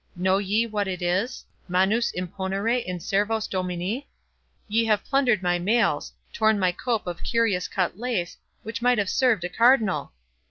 [0.15, 4.07] —Know ye what it is, 'manus imponere in servos Domini'?
[4.67, 9.43] Ye have plundered my mails—torn my cope of curious cut lace, which might have served
[9.43, 10.11] a cardinal!